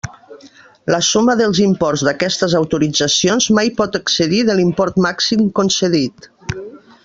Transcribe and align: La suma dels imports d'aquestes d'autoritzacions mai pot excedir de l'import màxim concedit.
La 0.93 0.99
suma 1.07 1.35
dels 1.41 1.59
imports 1.65 2.03
d'aquestes 2.07 2.57
d'autoritzacions 2.57 3.49
mai 3.61 3.71
pot 3.83 3.99
excedir 4.03 4.43
de 4.51 4.59
l'import 4.61 5.01
màxim 5.09 5.49
concedit. 5.61 6.31